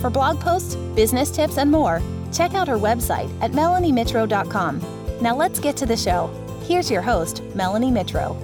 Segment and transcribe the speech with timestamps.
[0.00, 2.02] For blog posts, business tips, and more,
[2.32, 4.80] check out her website at melaniemitro.com.
[5.20, 6.30] Now let's get to the show.
[6.62, 8.36] Here's your host, Melanie Mitro.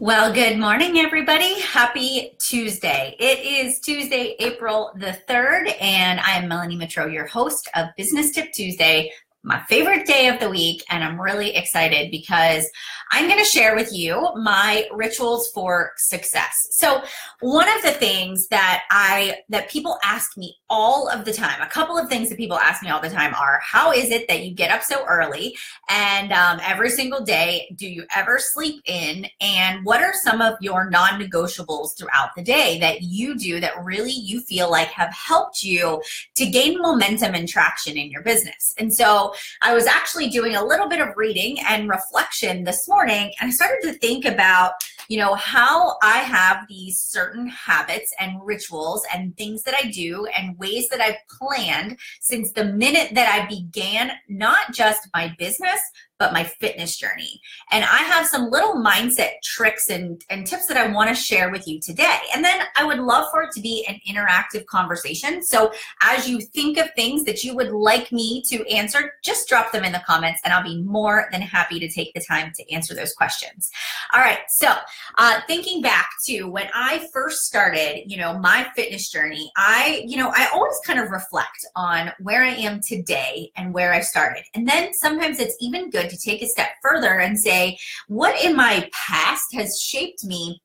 [0.00, 1.60] Well, good morning, everybody.
[1.60, 3.16] Happy Tuesday.
[3.18, 8.52] It is Tuesday, April the 3rd, and I'm Melanie Mitro, your host of Business Tip
[8.52, 9.10] Tuesday,
[9.44, 12.68] my favorite day of the week, and I'm really excited because
[13.10, 16.54] I'm going to share with you my rituals for success.
[16.72, 17.02] So,
[17.40, 21.66] one of the things that I that people ask me all of the time, a
[21.66, 24.44] couple of things that people ask me all the time are, how is it that
[24.44, 25.56] you get up so early
[25.88, 27.72] and um, every single day?
[27.76, 29.26] Do you ever sleep in?
[29.40, 34.12] And what are some of your non-negotiables throughout the day that you do that really
[34.12, 36.02] you feel like have helped you
[36.36, 38.74] to gain momentum and traction in your business?
[38.78, 39.27] And so,
[39.62, 43.50] I was actually doing a little bit of reading and reflection this morning and I
[43.50, 44.72] started to think about,
[45.08, 50.26] you know, how I have these certain habits and rituals and things that I do
[50.36, 55.80] and ways that I've planned since the minute that I began not just my business,
[56.18, 57.40] but my fitness journey.
[57.70, 61.50] And I have some little mindset tricks and, and tips that I want to share
[61.50, 62.18] with you today.
[62.34, 65.42] And then I would love for it to be an interactive conversation.
[65.42, 69.72] So as you think of things that you would like me to answer, just drop
[69.72, 72.72] them in the comments and I'll be more than happy to take the time to
[72.72, 73.70] answer those questions.
[74.12, 74.40] All right.
[74.48, 74.74] So
[75.18, 80.16] uh, thinking back to when I first started, you know, my fitness journey, I, you
[80.16, 84.44] know, I always kind of reflect on where I am today and where I started.
[84.54, 87.78] And then sometimes it's even good to take a step further and say,
[88.08, 90.60] what in my past has shaped me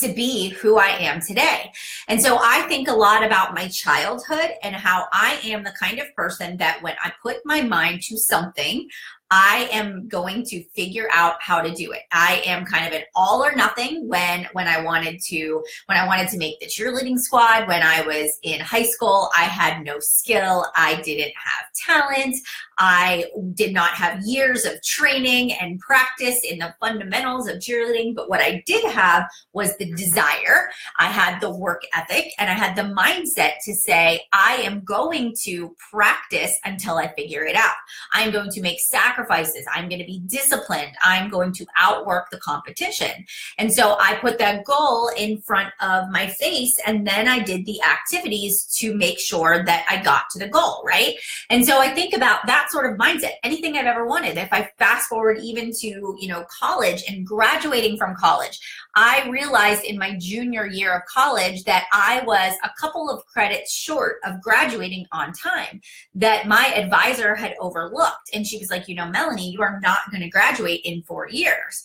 [0.00, 1.70] to be who I am today.
[2.08, 5.98] And so I think a lot about my childhood and how I am the kind
[5.98, 8.88] of person that when I put my mind to something,
[9.30, 12.02] I am going to figure out how to do it.
[12.12, 16.06] I am kind of an all or nothing when when I wanted to when I
[16.06, 19.98] wanted to make the cheerleading squad when I was in high school, I had no
[19.98, 22.36] skill, I didn't have talent,
[22.78, 23.24] I
[23.54, 28.40] did not have years of training and practice in the fundamentals of cheerleading, but what
[28.40, 30.70] I did have was the desire.
[30.98, 35.34] I had the work ethic and I had the mindset to say I am going
[35.42, 37.74] to practice until I figure it out.
[38.12, 39.64] I'm going to make sacrifices sacrifices.
[39.72, 40.92] I'm going to be disciplined.
[41.02, 43.24] I'm going to outwork the competition.
[43.58, 47.66] And so I put that goal in front of my face and then I did
[47.66, 51.14] the activities to make sure that I got to the goal, right?
[51.50, 53.32] And so I think about that sort of mindset.
[53.42, 54.36] Anything I've ever wanted.
[54.36, 58.58] If I fast forward even to, you know, college and graduating from college,
[58.96, 63.74] I realized in my junior year of college that I was a couple of credits
[63.74, 65.80] short of graduating on time
[66.14, 68.30] that my advisor had overlooked.
[68.32, 71.28] And she was like, you know, Melanie, you are not going to graduate in four
[71.28, 71.82] years.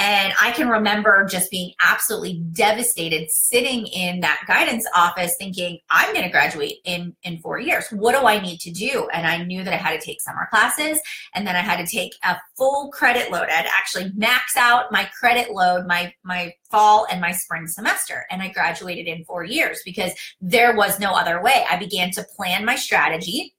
[0.00, 6.14] And I can remember just being absolutely devastated sitting in that guidance office thinking, I'm
[6.14, 7.86] going to graduate in, in four years.
[7.90, 9.10] What do I need to do?
[9.12, 11.02] And I knew that I had to take summer classes
[11.34, 13.48] and then I had to take a full credit load.
[13.50, 17.66] I had to actually max out my credit load, my, my fall and my spring
[17.66, 18.24] semester.
[18.30, 21.66] And I graduated in four years because there was no other way.
[21.70, 23.54] I began to plan my strategy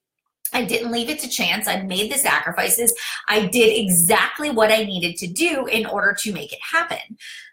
[0.52, 1.66] I didn't leave it to chance.
[1.66, 2.92] I made the sacrifices.
[3.28, 6.98] I did exactly what I needed to do in order to make it happen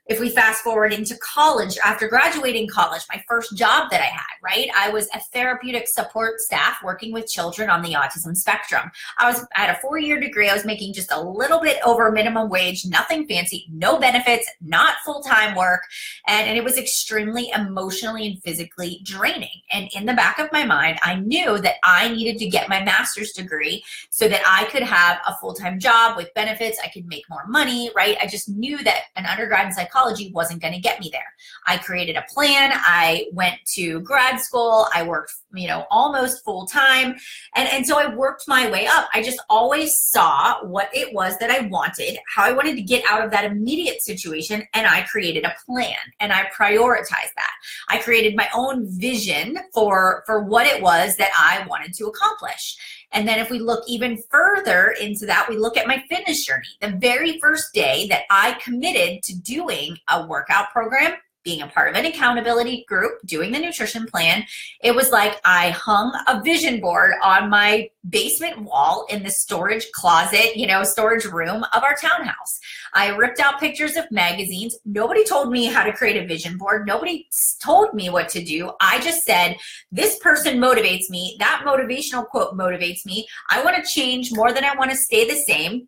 [0.10, 4.24] if we fast forward into college, after graduating college, my first job that I had,
[4.44, 4.68] right?
[4.76, 8.90] I was a therapeutic support staff working with children on the autism spectrum.
[9.20, 10.50] I was I had a four-year degree.
[10.50, 14.96] I was making just a little bit over minimum wage, nothing fancy, no benefits, not
[15.06, 15.82] full-time work,
[16.28, 19.62] and, and it was extremely emotionally and physically draining.
[19.72, 22.84] And in the back of my mind, I knew that I needed to get my
[22.84, 27.30] master's degree so that I could have a full-time job with benefits, I could make
[27.30, 28.18] more money, right?
[28.20, 31.34] I just knew that an undergrad in psychology psychology wasn't going to get me there.
[31.66, 32.72] I created a plan.
[32.74, 34.88] I went to grad school.
[34.94, 37.16] I worked, you know, almost full time.
[37.56, 39.10] And, and so I worked my way up.
[39.14, 43.04] I just always saw what it was that I wanted, how I wanted to get
[43.10, 44.64] out of that immediate situation.
[44.74, 47.52] And I created a plan and I prioritized that.
[47.90, 52.78] I created my own vision for, for what it was that I wanted to accomplish.
[53.12, 56.68] And then if we look even further into that, we look at my fitness journey.
[56.82, 61.14] The very first day that I committed to doing a workout program,
[61.50, 64.46] being a part of an accountability group, doing the nutrition plan,
[64.82, 69.92] it was like I hung a vision board on my basement wall in the storage
[69.92, 72.60] closet, you know, storage room of our townhouse.
[72.94, 74.78] I ripped out pictures of magazines.
[74.86, 76.86] Nobody told me how to create a vision board.
[76.86, 77.28] Nobody
[77.60, 78.72] told me what to do.
[78.80, 79.58] I just said,
[79.92, 81.36] this person motivates me.
[81.40, 83.26] That motivational quote motivates me.
[83.50, 85.88] I want to change more than I want to stay the same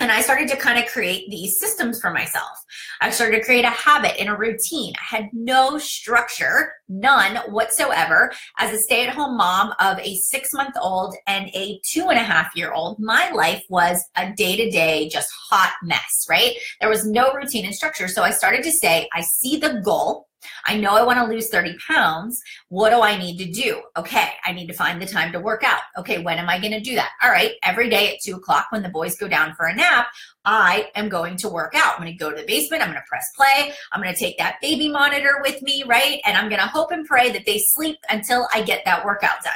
[0.00, 2.50] and I started to kind of create these systems for myself.
[3.00, 4.94] I started to create a habit and a routine.
[4.96, 8.32] I had no structure, none whatsoever.
[8.58, 12.18] As a stay at home mom of a six month old and a two and
[12.18, 16.54] a half year old, my life was a day to day, just hot mess, right?
[16.80, 18.08] There was no routine and structure.
[18.08, 20.28] So I started to say, I see the goal.
[20.66, 22.42] I know I want to lose 30 pounds.
[22.68, 23.82] What do I need to do?
[23.96, 25.82] Okay, I need to find the time to work out.
[25.98, 27.10] Okay, when am I going to do that?
[27.22, 30.08] All right, every day at two o'clock when the boys go down for a nap,
[30.44, 31.94] I am going to work out.
[31.94, 32.82] I'm going to go to the basement.
[32.82, 33.72] I'm going to press play.
[33.92, 36.20] I'm going to take that baby monitor with me, right?
[36.24, 39.42] And I'm going to hope and pray that they sleep until I get that workout
[39.42, 39.52] done.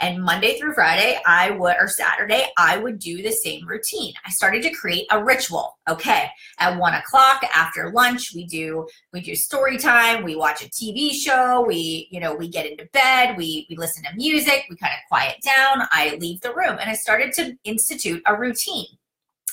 [0.00, 4.14] And Monday through Friday, I would, or Saturday, I would do the same routine.
[4.24, 5.78] I started to create a ritual.
[5.88, 6.28] Okay,
[6.58, 10.24] at one o'clock after lunch, we do we do story time.
[10.24, 11.64] We watch a TV show.
[11.66, 13.36] We, you know, we get into bed.
[13.36, 14.64] We we listen to music.
[14.70, 15.86] We kind of quiet down.
[15.90, 18.86] I leave the room, and I started to institute a routine.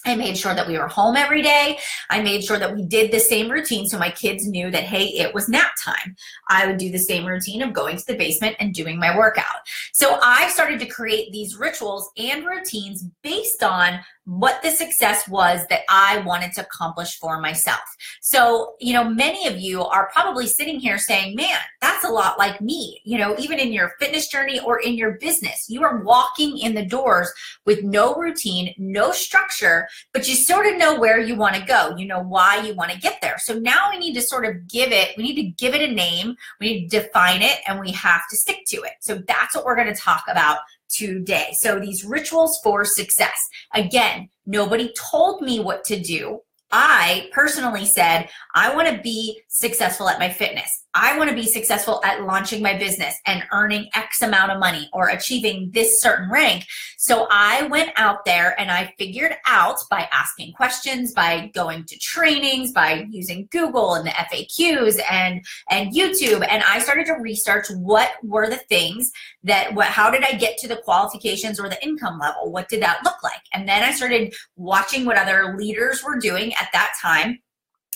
[0.06, 1.78] I made sure that we were home every day.
[2.10, 5.06] I made sure that we did the same routine so my kids knew that, hey,
[5.06, 6.16] it was nap time.
[6.50, 9.46] I would do the same routine of going to the basement and doing my workout.
[9.94, 14.00] So I started to create these rituals and routines based on
[14.30, 17.82] what the success was that I wanted to accomplish for myself.
[18.22, 22.38] So, you know, many of you are probably sitting here saying, man, that's a lot
[22.38, 23.02] like me.
[23.06, 26.76] You know, even in your fitness journey or in your business, you are walking in
[26.76, 27.32] the doors
[27.66, 31.96] with no routine, no structure, but you sort of know where you want to go.
[31.98, 33.40] You know why you want to get there.
[33.40, 35.92] So now we need to sort of give it, we need to give it a
[35.92, 38.94] name, we need to define it, and we have to stick to it.
[39.02, 40.60] So that's what we're going to talk about
[40.90, 41.50] today.
[41.60, 43.38] So these rituals for success.
[43.74, 46.42] Again, nobody told me what to do.
[46.72, 50.84] I personally said, I want to be successful at my fitness.
[50.96, 54.90] I want to be successful at launching my business and earning X amount of money
[54.92, 56.66] or achieving this certain rank.
[56.98, 62.00] So I went out there and I figured out by asking questions, by going to
[62.00, 66.46] trainings, by using Google and the FAQs and, and YouTube.
[66.50, 69.12] And I started to research what were the things
[69.44, 72.52] that, what, how did I get to the qualifications or the income level?
[72.52, 73.42] What did that look like?
[73.54, 77.40] And then I started watching what other leaders were doing at that time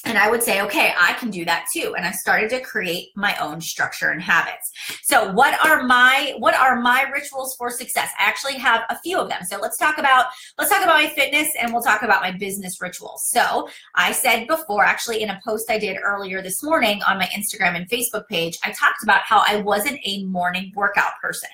[0.06, 1.94] and I would say, okay, I can do that too.
[1.96, 4.72] And I started to create my own structure and habits.
[5.02, 8.10] So what are my what are my rituals for success?
[8.20, 9.44] I actually have a few of them.
[9.44, 10.26] So let's talk about
[10.58, 13.26] let's talk about my fitness and we'll talk about my business rituals.
[13.26, 17.28] So I said before, actually in a post I did earlier this morning on my
[17.28, 21.50] Instagram and Facebook page, I talked about how I wasn't a morning workout person.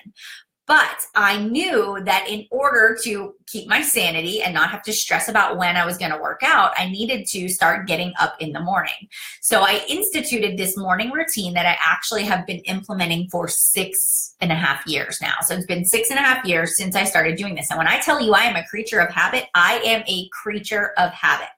[0.70, 5.28] But I knew that in order to keep my sanity and not have to stress
[5.28, 8.52] about when I was going to work out, I needed to start getting up in
[8.52, 9.08] the morning.
[9.40, 14.52] So I instituted this morning routine that I actually have been implementing for six and
[14.52, 15.34] a half years now.
[15.44, 17.68] So it's been six and a half years since I started doing this.
[17.70, 20.92] And when I tell you I am a creature of habit, I am a creature
[20.98, 21.48] of habit.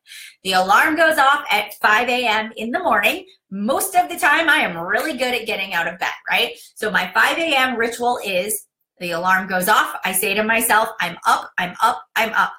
[0.42, 2.50] The alarm goes off at 5 a.m.
[2.56, 3.26] in the morning.
[3.50, 6.54] Most of the time, I am really good at getting out of bed, right?
[6.74, 7.76] So my 5 a.m.
[7.76, 8.68] ritual is
[9.00, 9.96] the alarm goes off.
[10.04, 12.52] I say to myself, I'm up, I'm up, I'm up.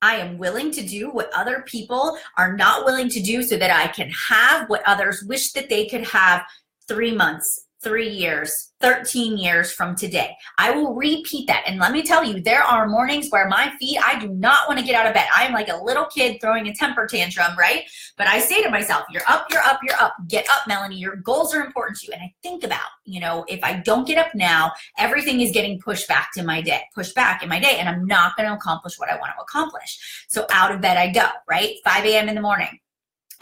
[0.00, 3.70] I am willing to do what other people are not willing to do so that
[3.70, 6.42] I can have what others wish that they could have
[6.88, 10.36] three months, three years, 13 years from today.
[10.58, 11.64] I will repeat that.
[11.66, 14.78] And let me tell you, there are mornings where my feet, I do not want
[14.80, 15.26] to get out of bed.
[15.34, 17.84] I am like a little kid throwing a temper tantrum, right?
[18.16, 20.14] But I say to myself, you're up, you're up, you're up.
[20.28, 20.96] Get up, Melanie.
[20.96, 22.12] Your goals are important to you.
[22.12, 25.80] And I think about, you know, if I don't get up now, everything is getting
[25.80, 28.54] pushed back to my day, pushed back in my day, and I'm not going to
[28.54, 30.26] accomplish what I want to accomplish.
[30.28, 31.76] So out of bed I go, right?
[31.84, 32.28] 5 a.m.
[32.28, 32.78] in the morning.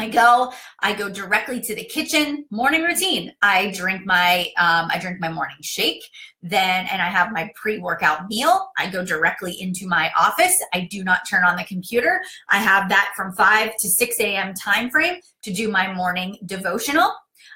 [0.00, 2.47] I go, I go directly to the kitchen.
[2.50, 3.35] Morning routine.
[3.42, 6.02] I drink my, um, I drink my morning shake.
[6.42, 8.71] Then, and I have my pre-workout meal.
[8.78, 10.59] I go directly into my office.
[10.73, 12.23] I do not turn on the computer.
[12.49, 14.54] I have that from 5 to 6 a.m.
[14.54, 17.12] time frame to do my morning devotional.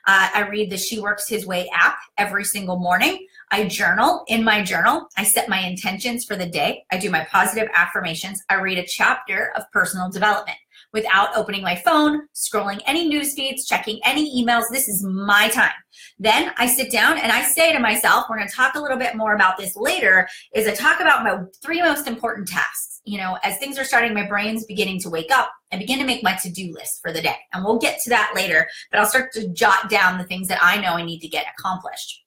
[0.07, 3.27] Uh, I read the She Works His Way app every single morning.
[3.53, 5.09] I journal in my journal.
[5.17, 6.85] I set my intentions for the day.
[6.93, 8.43] I do my positive affirmations.
[8.51, 10.59] I read a chapter of personal development
[10.95, 14.63] without opening my phone, scrolling any news feeds, checking any emails.
[14.71, 15.73] This is my time.
[16.19, 18.97] Then I sit down and I say to myself, we're going to talk a little
[18.97, 23.03] bit more about this later, is I talk about my three most important tasks.
[23.05, 25.51] You know, as things are starting, my brain's beginning to wake up.
[25.73, 27.37] I begin to make my to-do list for the day.
[27.53, 30.61] And we'll get to that later, but I'll start to jot down the things that
[30.63, 32.24] I know I need to get accomplished.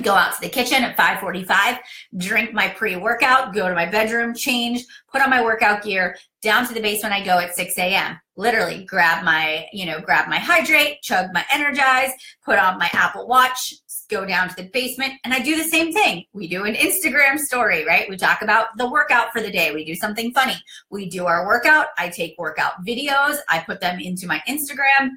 [0.00, 1.78] Go out to the kitchen at 5:45,
[2.16, 6.72] drink my pre-workout, go to my bedroom, change, put on my workout gear, down to
[6.72, 8.18] the basement I go at 6 a.m.
[8.36, 12.10] Literally grab my, you know, grab my hydrate, chug my energize,
[12.42, 13.74] put on my Apple Watch,
[14.08, 16.24] go down to the basement, and I do the same thing.
[16.32, 18.08] We do an Instagram story, right?
[18.08, 19.72] We talk about the workout for the day.
[19.72, 20.56] We do something funny.
[20.90, 21.88] We do our workout.
[21.98, 25.10] I take workout videos, I put them into my Instagram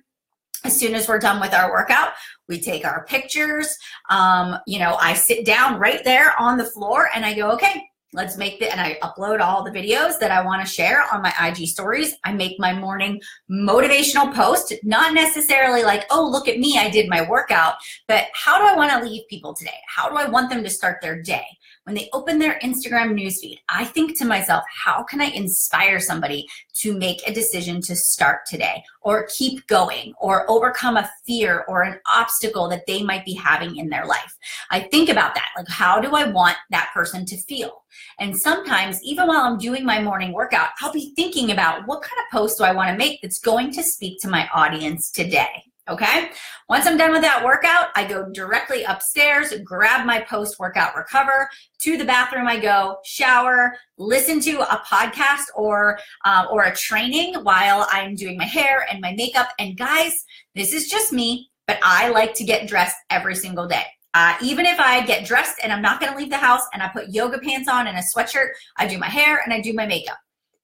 [0.66, 2.14] as soon as we're done with our workout,
[2.48, 3.76] we take our pictures.
[4.10, 7.84] Um, you know, I sit down right there on the floor and I go, okay,
[8.14, 11.22] let's make the, and I upload all the videos that I want to share on
[11.22, 12.16] my IG stories.
[12.24, 13.22] I make my morning
[13.52, 17.76] motivational post, not necessarily like, oh, look at me, I did my workout,
[18.08, 19.78] but how do I want to leave people today?
[19.88, 21.46] How do I want them to start their day?
[21.86, 26.48] when they open their Instagram newsfeed, I think to myself, how can I inspire somebody
[26.82, 31.84] to make a decision to start today or keep going or overcome a fear or
[31.84, 34.36] an obstacle that they might be having in their life?
[34.72, 35.50] I think about that.
[35.56, 37.84] Like, how do I want that person to feel?
[38.20, 42.20] And sometimes, even while I'm doing my morning workout, I'll be thinking about what kind
[42.20, 45.64] of post do I want to make that's going to speak to my audience today.
[45.88, 46.32] Okay.
[46.68, 51.48] Once I'm done with that workout, I go directly upstairs, grab my post workout recover.
[51.82, 57.36] To the bathroom, I go shower, listen to a podcast or uh, or a training
[57.44, 59.50] while I'm doing my hair and my makeup.
[59.60, 60.26] And guys,
[60.56, 63.86] this is just me, but I like to get dressed every single day.
[64.16, 66.82] Uh, even if I get dressed and I'm not going to leave the house and
[66.82, 69.74] I put yoga pants on and a sweatshirt, I do my hair and I do
[69.74, 70.18] my makeup.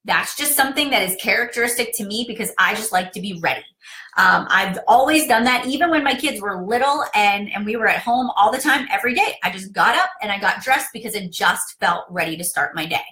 [0.05, 3.63] That's just something that is characteristic to me because I just like to be ready.
[4.17, 7.87] Um, I've always done that, even when my kids were little and, and we were
[7.87, 9.37] at home all the time, every day.
[9.43, 12.75] I just got up and I got dressed because it just felt ready to start
[12.75, 13.05] my day.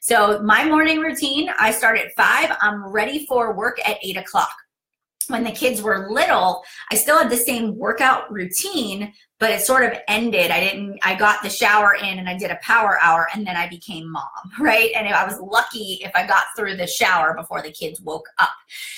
[0.00, 4.54] So, my morning routine I start at five, I'm ready for work at eight o'clock
[5.28, 9.84] when the kids were little, I still had the same workout routine, but it sort
[9.84, 10.50] of ended.
[10.50, 13.56] I didn't, I got the shower in and I did a power hour and then
[13.56, 14.24] I became mom,
[14.60, 14.90] right?
[14.96, 18.50] And I was lucky if I got through the shower before the kids woke up,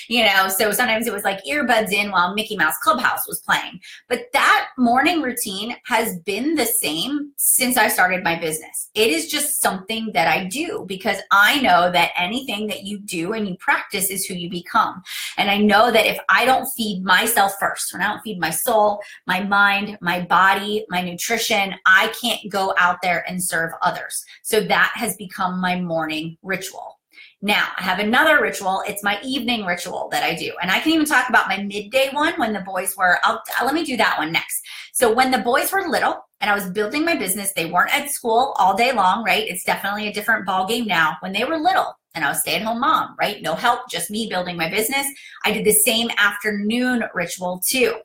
[0.07, 0.47] you know?
[0.49, 3.79] So sometimes it was like earbuds in while Mickey Mouse Clubhouse was playing.
[4.09, 8.89] But that morning routine has been the same since I started my business.
[8.95, 13.33] It is just something that I do because I know that anything that you do
[13.33, 15.03] and you practice is who you become.
[15.37, 18.49] And I know that if I don't feed myself first, when I don't feed my
[18.49, 24.23] soul, my mind, my body, my nutrition, I can't go out there and serve others.
[24.43, 26.99] So that has become my morning ritual.
[27.41, 28.81] Now, I have another ritual.
[28.87, 30.53] It's my evening ritual that I do.
[30.61, 33.65] And I can even talk about my midday one when the boys were, I'll, uh,
[33.65, 34.61] let me do that one next.
[34.93, 38.09] So, when the boys were little and I was building my business, they weren't at
[38.09, 39.45] school all day long, right?
[39.49, 41.17] It's definitely a different ball game now.
[41.19, 43.41] When they were little and I was stay at home mom, right?
[43.41, 45.07] No help, just me building my business.
[45.43, 47.95] I did the same afternoon ritual too.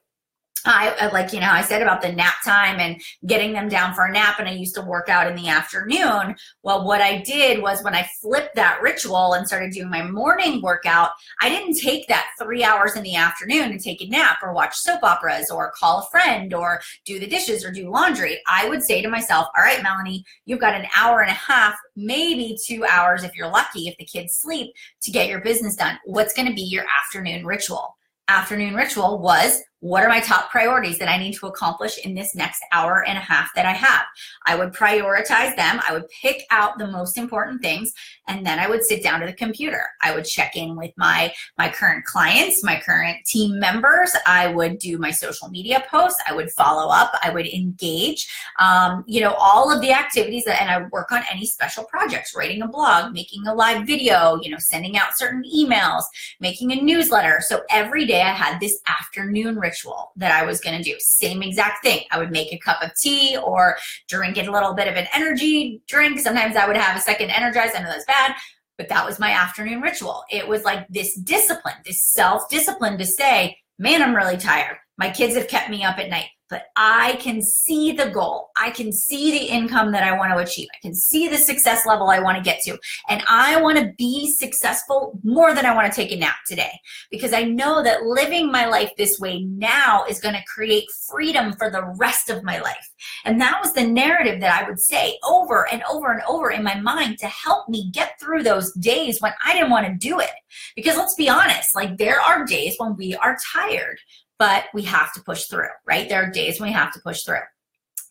[0.66, 4.06] I like, you know, I said about the nap time and getting them down for
[4.06, 6.36] a nap, and I used to work out in the afternoon.
[6.62, 10.60] Well, what I did was when I flipped that ritual and started doing my morning
[10.62, 14.52] workout, I didn't take that three hours in the afternoon and take a nap or
[14.52, 18.40] watch soap operas or call a friend or do the dishes or do laundry.
[18.46, 21.74] I would say to myself, All right, Melanie, you've got an hour and a half,
[21.94, 25.98] maybe two hours if you're lucky, if the kids sleep, to get your business done.
[26.04, 27.96] What's going to be your afternoon ritual?
[28.28, 32.34] Afternoon ritual was what are my top priorities that I need to accomplish in this
[32.34, 34.04] next hour and a half that I have?
[34.46, 35.80] I would prioritize them.
[35.86, 37.92] I would pick out the most important things
[38.26, 39.82] and then I would sit down to the computer.
[40.02, 44.12] I would check in with my my current clients, my current team members.
[44.26, 46.20] I would do my social media posts.
[46.28, 47.12] I would follow up.
[47.22, 48.28] I would engage.
[48.58, 52.34] Um, you know, all of the activities that, and I work on any special projects,
[52.34, 56.02] writing a blog, making a live video, you know, sending out certain emails,
[56.40, 57.40] making a newsletter.
[57.40, 59.75] So every day I had this afternoon ritual
[60.16, 60.96] that I was going to do.
[60.98, 62.00] Same exact thing.
[62.10, 63.76] I would make a cup of tea or
[64.08, 66.18] drink a little bit of an energy drink.
[66.20, 67.70] Sometimes I would have a second energize.
[67.74, 68.34] I know that's bad,
[68.78, 70.24] but that was my afternoon ritual.
[70.30, 74.78] It was like this discipline, this self discipline to say, man, I'm really tired.
[74.98, 76.28] My kids have kept me up at night.
[76.48, 78.50] But I can see the goal.
[78.56, 80.68] I can see the income that I want to achieve.
[80.74, 82.78] I can see the success level I want to get to.
[83.08, 86.72] And I want to be successful more than I want to take a nap today
[87.10, 91.52] because I know that living my life this way now is going to create freedom
[91.54, 92.88] for the rest of my life.
[93.24, 96.62] And that was the narrative that I would say over and over and over in
[96.62, 100.20] my mind to help me get through those days when I didn't want to do
[100.20, 100.30] it.
[100.74, 103.98] Because let's be honest, like there are days when we are tired
[104.38, 106.08] but we have to push through, right?
[106.08, 107.40] There are days when we have to push through.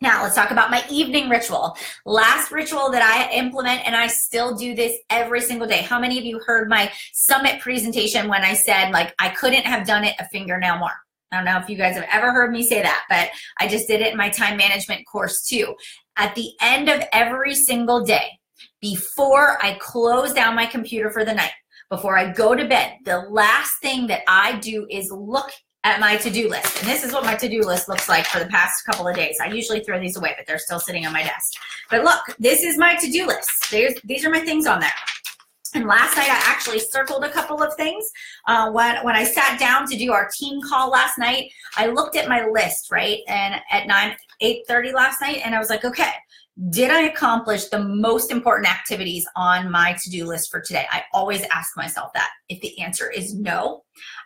[0.01, 1.77] Now, let's talk about my evening ritual.
[2.05, 5.81] Last ritual that I implement, and I still do this every single day.
[5.81, 9.87] How many of you heard my summit presentation when I said, like, I couldn't have
[9.87, 10.91] done it a fingernail more?
[11.31, 13.29] I don't know if you guys have ever heard me say that, but
[13.59, 15.75] I just did it in my time management course too.
[16.17, 18.39] At the end of every single day,
[18.81, 21.51] before I close down my computer for the night,
[21.89, 25.49] before I go to bed, the last thing that I do is look
[25.85, 26.79] at my to-do list.
[26.79, 29.37] And this is what my to-do list looks like for the past couple of days.
[29.41, 31.53] I usually throw these away, but they're still sitting on my desk.
[31.91, 33.69] But look, this is my to-do list.
[33.69, 34.89] There's, these are my things on there.
[35.75, 38.09] And last night I actually circled a couple of things.
[38.47, 42.15] Uh, when, when I sat down to do our team call last night, I looked
[42.15, 43.19] at my list, right?
[43.27, 46.11] And at 9, 8.30 last night, and I was like, okay,
[46.69, 50.87] did I accomplish the most important activities on my to-do list for today?
[50.89, 52.29] I always ask myself that.
[52.47, 53.83] If the answer is no,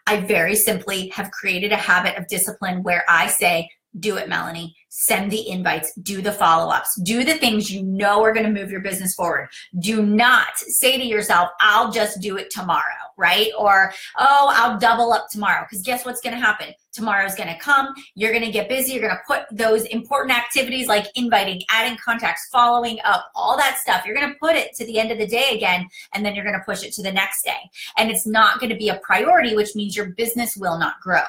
[0.09, 4.75] I very simply have created a habit of discipline where I say, do it, Melanie.
[4.89, 8.51] Send the invites, do the follow ups, do the things you know are going to
[8.51, 9.47] move your business forward.
[9.79, 12.81] Do not say to yourself, I'll just do it tomorrow,
[13.17, 13.51] right?
[13.57, 15.65] Or, oh, I'll double up tomorrow.
[15.69, 16.73] Because guess what's going to happen?
[16.91, 17.93] Tomorrow's going to come.
[18.15, 18.93] You're going to get busy.
[18.93, 23.77] You're going to put those important activities like inviting, adding contacts, following up, all that
[23.77, 24.03] stuff.
[24.05, 26.45] You're going to put it to the end of the day again, and then you're
[26.45, 27.59] going to push it to the next day.
[27.97, 31.21] And it's not going to be a priority, which means your business will not grow.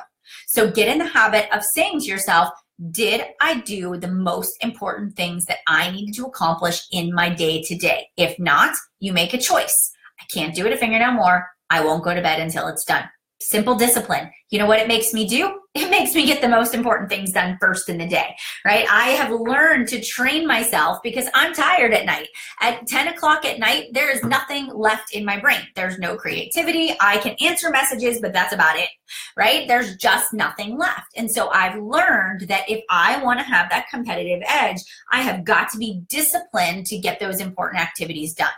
[0.48, 2.50] So get in the habit of saying to yourself,
[2.90, 7.62] did I do the most important things that I needed to accomplish in my day
[7.62, 8.08] to day?
[8.16, 9.92] If not, you make a choice.
[10.20, 11.48] I can't do it a fingernail more.
[11.68, 13.08] I won't go to bed until it's done
[13.40, 14.30] simple discipline.
[14.50, 15.56] You know what it makes me do?
[15.72, 18.84] It makes me get the most important things done first in the day, right?
[18.90, 22.26] I have learned to train myself because I'm tired at night.
[22.60, 25.60] At 10 o'clock at night, there is nothing left in my brain.
[25.76, 26.96] There's no creativity.
[27.00, 28.88] I can answer messages, but that's about it,
[29.36, 29.68] right?
[29.68, 31.12] There's just nothing left.
[31.16, 34.78] And so I've learned that if I want to have that competitive edge,
[35.12, 38.50] I have got to be disciplined to get those important activities done.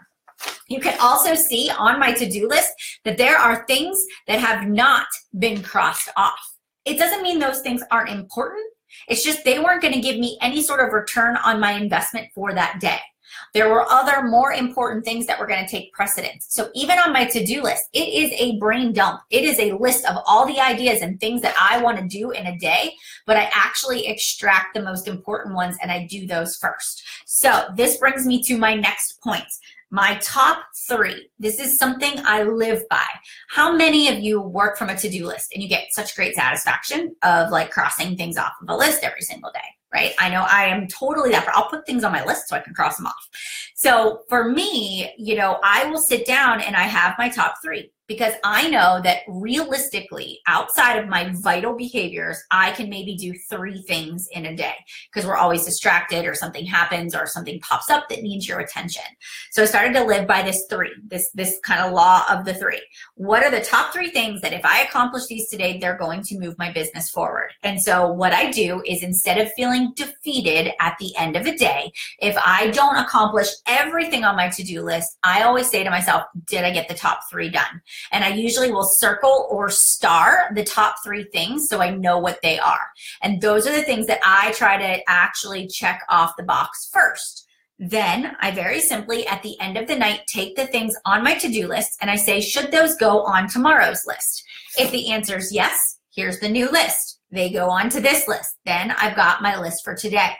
[0.68, 2.72] You can also see on my to-do list
[3.04, 5.06] that there are things that have not
[5.38, 6.40] been crossed off.
[6.84, 8.64] It doesn't mean those things aren't important.
[9.08, 12.28] It's just they weren't going to give me any sort of return on my investment
[12.34, 12.98] for that day.
[13.54, 16.46] There were other more important things that were going to take precedence.
[16.50, 19.20] So even on my to-do list, it is a brain dump.
[19.30, 22.30] It is a list of all the ideas and things that I want to do
[22.30, 22.94] in a day,
[23.26, 27.02] but I actually extract the most important ones and I do those first.
[27.26, 29.44] So this brings me to my next point
[29.92, 31.28] my top three.
[31.38, 33.06] This is something I live by.
[33.50, 36.34] How many of you work from a to do list and you get such great
[36.34, 39.60] satisfaction of like crossing things off of a list every single day?
[39.92, 40.14] Right?
[40.18, 41.46] I know I am totally that.
[41.48, 43.28] I'll put things on my list so I can cross them off.
[43.74, 47.92] So for me, you know, I will sit down and I have my top three
[48.06, 53.82] because I know that realistically, outside of my vital behaviors, I can maybe do three
[53.82, 54.74] things in a day
[55.12, 59.04] because we're always distracted or something happens or something pops up that needs your attention.
[59.50, 62.54] So I started to live by this three, this this kind of law of the
[62.54, 62.82] three.
[63.14, 66.38] What are the top three things that if I accomplish these today, they're going to
[66.38, 67.52] move my business forward?
[67.62, 71.56] And so what I do is instead of feeling defeated at the end of a
[71.56, 76.24] day, if I don't accomplish everything on my to-do list, I always say to myself,
[76.46, 77.80] did I get the top three done?
[78.10, 82.40] And I usually will circle or star the top three things so I know what
[82.42, 82.86] they are.
[83.22, 87.46] And those are the things that I try to actually check off the box first.
[87.78, 91.34] Then I very simply at the end of the night take the things on my
[91.34, 94.44] to do list and I say, should those go on tomorrow's list?
[94.78, 97.18] If the answer is yes, here's the new list.
[97.32, 98.58] They go on to this list.
[98.64, 100.32] Then I've got my list for today.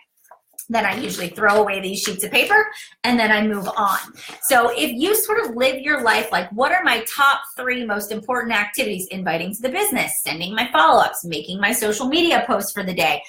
[0.68, 2.66] Then I usually throw away these sheets of paper
[3.04, 3.98] and then I move on.
[4.42, 8.12] So if you sort of live your life like, what are my top three most
[8.12, 9.06] important activities?
[9.08, 12.94] Inviting to the business, sending my follow ups, making my social media posts for the
[12.94, 13.22] day.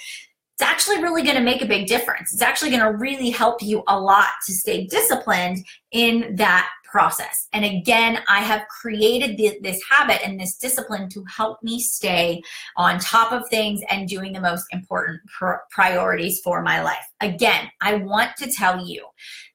[0.54, 2.32] It's actually really going to make a big difference.
[2.32, 7.48] It's actually going to really help you a lot to stay disciplined in that process.
[7.54, 12.44] And again, I have created the, this habit and this discipline to help me stay
[12.78, 17.04] on top of things and doing the most important pr- priorities for my life.
[17.20, 19.08] Again, I want to tell you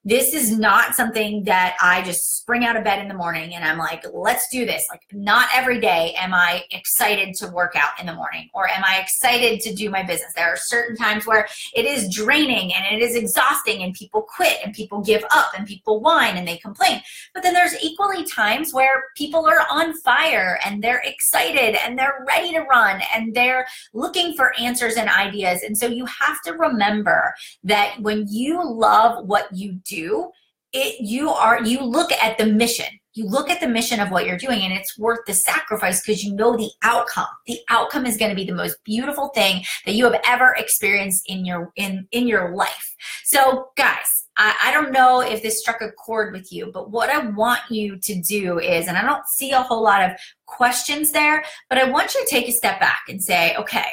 [0.03, 3.63] this is not something that I just spring out of bed in the morning and
[3.63, 4.85] I'm like, let's do this.
[4.89, 8.83] Like, not every day am I excited to work out in the morning or am
[8.83, 10.33] I excited to do my business.
[10.35, 14.57] There are certain times where it is draining and it is exhausting and people quit
[14.65, 17.01] and people give up and people whine and they complain.
[17.33, 22.25] But then there's equally times where people are on fire and they're excited and they're
[22.27, 25.63] ready to run and they're looking for answers and ideas.
[25.63, 30.31] And so you have to remember that when you love what you do,
[30.71, 32.85] it you are you look at the mission.
[33.13, 36.23] You look at the mission of what you're doing and it's worth the sacrifice because
[36.23, 37.27] you know the outcome.
[37.47, 41.23] The outcome is going to be the most beautiful thing that you have ever experienced
[41.27, 42.95] in your in in your life.
[43.23, 47.09] So guys I, I don't know if this struck a chord with you but what
[47.09, 51.11] i want you to do is and i don't see a whole lot of questions
[51.11, 53.91] there but i want you to take a step back and say okay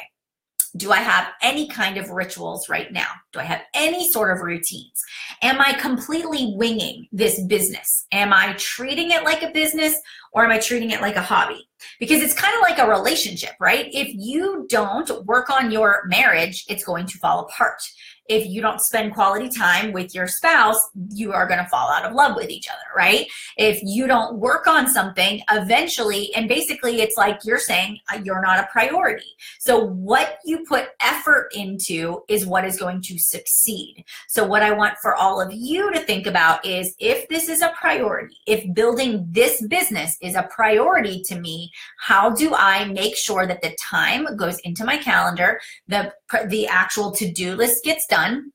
[0.77, 3.07] do I have any kind of rituals right now?
[3.33, 5.01] Do I have any sort of routines?
[5.41, 8.05] Am I completely winging this business?
[8.11, 9.99] Am I treating it like a business
[10.33, 11.67] or am I treating it like a hobby?
[11.99, 13.87] Because it's kind of like a relationship, right?
[13.91, 17.81] If you don't work on your marriage, it's going to fall apart
[18.29, 22.05] if you don't spend quality time with your spouse, you are going to fall out
[22.05, 23.27] of love with each other, right?
[23.57, 28.41] If you don't work on something, eventually, and basically it's like you're saying uh, you're
[28.41, 29.25] not a priority.
[29.59, 34.03] So what you put effort into is what is going to succeed.
[34.27, 37.61] So what I want for all of you to think about is if this is
[37.61, 43.15] a priority, if building this business is a priority to me, how do I make
[43.15, 46.13] sure that the time goes into my calendar, the
[46.47, 48.51] the actual to-do list gets done.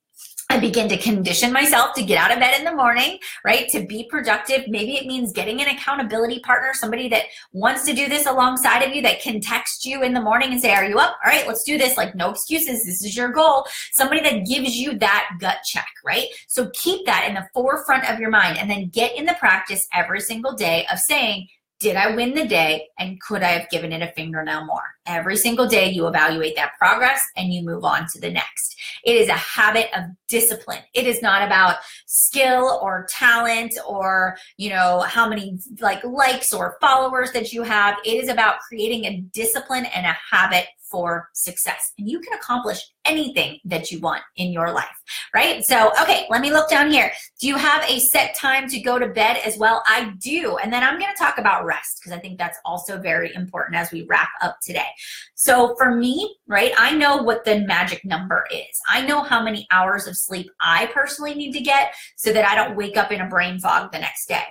[0.53, 3.71] I begin to condition myself to get out of bed in the morning, right?
[3.71, 4.69] To be productive.
[4.69, 7.23] Maybe it means getting an accountability partner, somebody that
[7.55, 10.61] wants to do this alongside of you that can text you in the morning and
[10.61, 11.17] say, Are you up?
[11.25, 11.97] All right, let's do this.
[11.97, 12.85] Like, no excuses.
[12.85, 13.67] This is your goal.
[13.93, 16.27] Somebody that gives you that gut check, right?
[16.49, 19.89] So keep that in the forefront of your mind and then get in the practice
[19.95, 21.49] every single day of saying,
[21.83, 24.95] did I win the day and could I have given it a fingernail more?
[25.05, 28.77] Every single day you evaluate that progress and you move on to the next.
[29.05, 30.79] It is a habit of discipline.
[30.95, 36.77] It is not about skill or talent or, you know, how many like likes or
[36.81, 37.97] followers that you have.
[38.05, 41.93] It is about creating a discipline and a habit for success.
[41.99, 44.87] And you can accomplish anything that you want in your life,
[45.35, 45.65] right?
[45.65, 47.11] So, okay, let me look down here.
[47.41, 49.83] Do you have a set time to go to bed as well?
[49.87, 50.59] I do.
[50.59, 53.77] And then I'm going to talk about rest because I think that's also very important
[53.77, 54.87] as we wrap up today.
[55.35, 58.79] So, for me, right, I know what the magic number is.
[58.89, 62.55] I know how many hours of sleep I personally need to get so that I
[62.55, 64.45] don't wake up in a brain fog the next day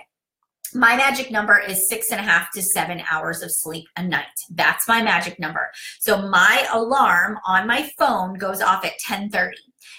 [0.74, 4.26] my magic number is six and a half to seven hours of sleep a night.
[4.50, 5.70] That's my magic number.
[6.00, 9.52] So my alarm on my phone goes off at 10:30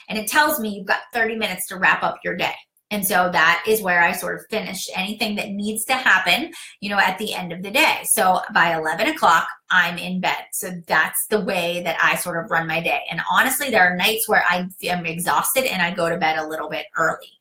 [0.09, 2.55] and it tells me you've got 30 minutes to wrap up your day.
[2.93, 6.91] And so that is where I sort of finish anything that needs to happen, you
[6.91, 8.01] know, at the end of the day.
[8.03, 10.45] So by 11 o'clock, I'm in bed.
[10.51, 13.01] So that's the way that I sort of run my day.
[13.09, 16.47] And honestly, there are nights where I am exhausted and I go to bed a
[16.47, 17.31] little bit early.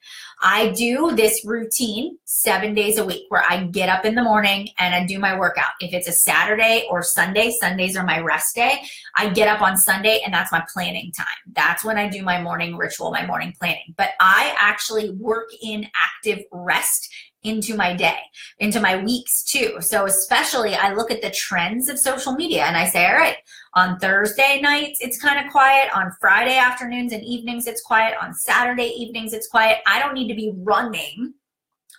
[0.42, 4.70] I do this routine seven days a week where I get up in the morning
[4.76, 5.70] and I do my workout.
[5.80, 8.82] If it's a Saturday or Sunday, Sundays are my rest day.
[9.16, 11.26] I get up on Sunday and that's my planning time.
[11.54, 13.94] That's when I do my morning ritual, my morning planning.
[13.96, 17.08] But I actually work in active rest
[17.44, 18.18] into my day,
[18.58, 19.76] into my weeks too.
[19.80, 23.36] So, especially, I look at the trends of social media and I say, all right,
[23.74, 25.90] on Thursday nights, it's kind of quiet.
[25.96, 28.14] On Friday afternoons and evenings, it's quiet.
[28.20, 29.78] On Saturday evenings, it's quiet.
[29.86, 31.34] I don't need to be running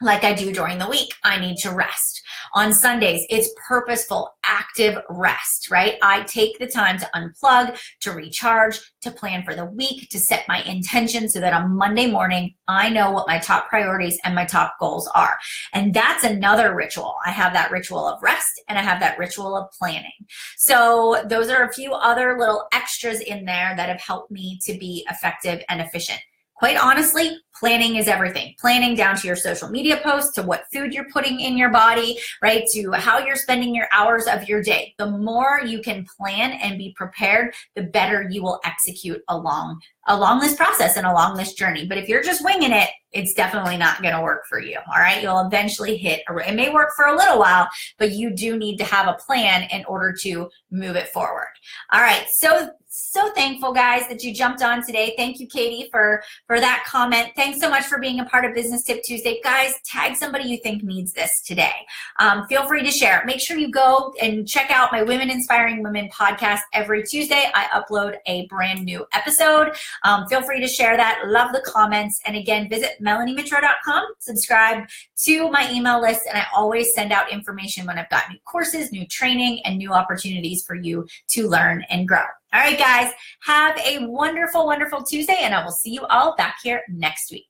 [0.01, 1.13] like I do during the week.
[1.23, 2.21] I need to rest.
[2.55, 5.95] On Sundays, it's purposeful, active rest, right?
[6.01, 10.47] I take the time to unplug, to recharge, to plan for the week, to set
[10.47, 14.45] my intention so that on Monday morning, I know what my top priorities and my
[14.45, 15.37] top goals are.
[15.73, 17.15] And that's another ritual.
[17.25, 20.11] I have that ritual of rest and I have that ritual of planning.
[20.57, 24.77] So those are a few other little extras in there that have helped me to
[24.77, 26.19] be effective and efficient
[26.63, 28.55] quite honestly, planning is everything.
[28.57, 32.17] Planning down to your social media posts, to what food you're putting in your body,
[32.41, 32.63] right?
[32.71, 34.95] To how you're spending your hours of your day.
[34.97, 40.39] The more you can plan and be prepared, the better you will execute along along
[40.39, 41.85] this process and along this journey.
[41.85, 44.77] But if you're just winging it, it's definitely not going to work for you.
[44.93, 45.21] All right.
[45.21, 48.77] You'll eventually hit, a, it may work for a little while, but you do need
[48.77, 51.49] to have a plan in order to move it forward.
[51.91, 52.25] All right.
[52.31, 56.83] So so thankful guys that you jumped on today thank you katie for for that
[56.85, 60.43] comment thanks so much for being a part of business tip tuesday guys tag somebody
[60.43, 61.73] you think needs this today
[62.19, 65.81] um, feel free to share make sure you go and check out my women inspiring
[65.81, 70.95] women podcast every tuesday i upload a brand new episode um, feel free to share
[70.95, 74.05] that love the comments and again visit melaniemitro.com.
[74.19, 74.85] Subscribe
[75.23, 78.91] to my email list, and I always send out information when I've got new courses,
[78.91, 82.23] new training, and new opportunities for you to learn and grow.
[82.53, 83.11] All right, guys,
[83.41, 87.47] have a wonderful, wonderful Tuesday, and I will see you all back here next week.